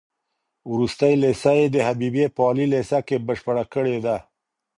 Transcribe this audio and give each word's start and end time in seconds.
وروستۍ 0.71 1.13
ليسه 1.23 1.51
يې 1.59 1.65
د 1.71 1.77
حبيبيې 1.87 2.27
په 2.35 2.41
عالي 2.47 2.65
ليسه 2.73 2.99
کې 3.07 3.23
بشپړه 3.27 3.63
کړې 3.73 3.97
ده. 4.05 4.17